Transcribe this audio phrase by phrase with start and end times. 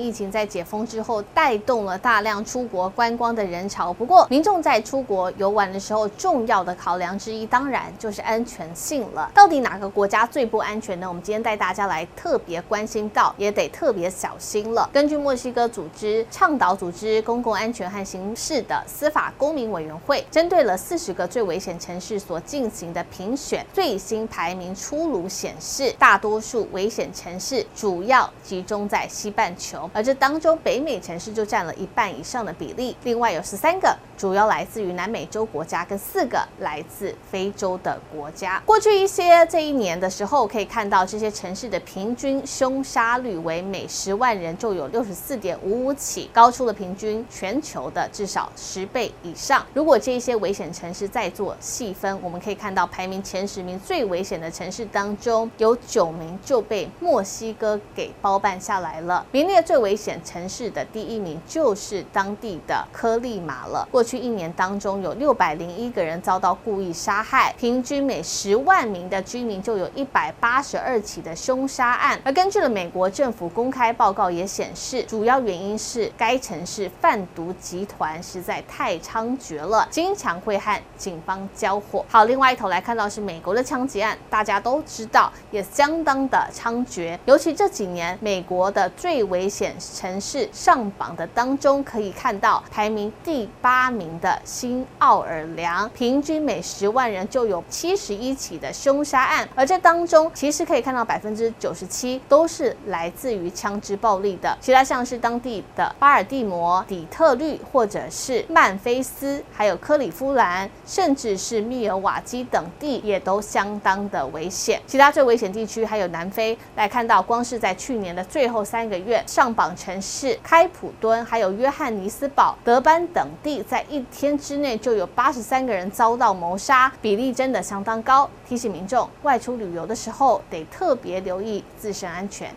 [0.00, 3.92] 疫情在解封之后，带动了大量出国观光的人潮。
[3.92, 9.30] 不过，民众在出国游玩的时候，重要的考量之一，当然就是安全性了。
[9.34, 11.06] 到底哪个国家最不安全呢？
[11.06, 14.88] 我们今天带大家来特别关心到，也得特别小心了。
[14.90, 29.89] 根据墨西哥组织倡导组织公共安全和刑事的司法公民委员会，针对了四十个最危险城市所进行的评选，最新排名出炉显示，大多数危险城市主要集中在西半球。
[29.92, 38.62] 而这当中，北美城市就占了一半以上的比例，另外有十三个主要来自于南美洲国家，跟四个来自非洲的国家。
[38.64, 49.66] 过去一些这一年的时候，可以看到这些城市的平均凶杀率为每十万人就有六十四点五五起，高出了平均全球的至少十倍以上。
[49.74, 63.88] 如果这些危险城市再做细分，我们可以看到排名前十名最危险的城市当中，有九名就被墨西哥给包办下来了，名列最危险城市的第一名就是当地的科利马了。
[63.90, 72.20] 过去一年当中，有六百零一个人遭到故意杀害，平均每十万名的居民就有一百八十二起的凶杀案。
[72.24, 82.04] 而根据了美国政府公开报告也显示，主要原因是该城市贩毒集团实在太猖獗了，经常会和警方交火。
[82.08, 89.69] 好，另外一头来看到是美国的枪击案，大家都知道也相当的猖獗，尤其这几年美国的最危险。
[89.78, 104.56] 城市上榜的当中，可以看到排名第八名的新奥尔良，平均每十万人就有七十一起的凶杀案，而这当中其实可以看到百分之九十七都是来自于枪支暴力的。
[104.60, 114.80] 其他像是当地的巴尔的摩、底特律，或者是曼菲斯，还有克里夫兰，甚至是密尔瓦基等地，也都相当的危险。
[114.86, 128.26] 其他最危险地区还有南非，来看到光是在去年的最后三个月上榜城市开普敦，还有约翰尼斯堡、德班等地，在一天之内就有八十三个人遭到谋杀，比例真的相当高。
[128.48, 132.50] 提醒民众外出旅游的时候，得特别留意自身安全。